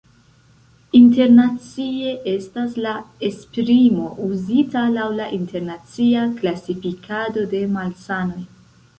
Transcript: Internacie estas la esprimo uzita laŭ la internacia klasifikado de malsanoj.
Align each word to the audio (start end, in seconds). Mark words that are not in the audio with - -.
Internacie 0.99 2.13
estas 2.31 2.77
la 2.85 2.93
esprimo 3.27 4.07
uzita 4.27 4.83
laŭ 4.95 5.05
la 5.19 5.27
internacia 5.39 6.23
klasifikado 6.39 7.45
de 7.53 7.61
malsanoj. 7.75 8.41